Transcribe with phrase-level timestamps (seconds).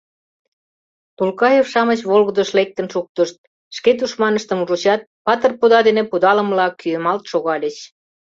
[1.17, 3.37] Тулкаев-шамыч волгыдыш лектын шуктышт—
[3.75, 7.77] шке тушманыштым ужычат, патыр пуда дене пудалымыла кӱэмалт шогальыч.